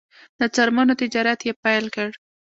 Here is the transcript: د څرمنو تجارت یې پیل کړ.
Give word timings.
د 0.39 0.41
څرمنو 0.55 0.93
تجارت 1.01 1.39
یې 1.47 1.53
پیل 1.63 1.85
کړ. 1.95 2.09